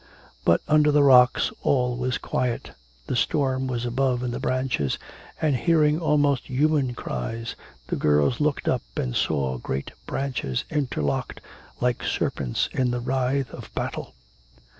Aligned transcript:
But 0.43 0.61
under 0.67 0.91
the 0.91 1.03
rocks 1.03 1.51
all 1.61 1.95
was 1.95 2.17
quiet, 2.17 2.71
the 3.05 3.15
storm 3.15 3.67
was 3.67 3.85
above 3.85 4.23
in 4.23 4.31
the 4.31 4.39
branches, 4.39 4.97
and, 5.39 5.55
hearing 5.55 5.99
almost 5.99 6.47
human 6.49 6.95
cries, 6.95 7.55
the 7.85 7.95
girls 7.97 8.39
looked 8.41 8.67
up 8.67 8.81
and 8.97 9.15
saw 9.15 9.59
great 9.59 9.91
branches 10.07 10.63
interlocked 10.71 11.39
like 11.81 12.01
serpents 12.03 12.67
in 12.71 12.89
the 12.89 12.99
writhe 12.99 13.51
of 13.51 13.71
battle. 13.75 14.15